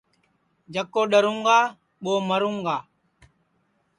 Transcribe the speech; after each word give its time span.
جکو 0.73 1.01
ڈؔرُوں 1.11 1.39
گا 1.47 1.59
ٻو 2.03 2.13
مرُوں 2.29 2.57
گا 2.65 2.77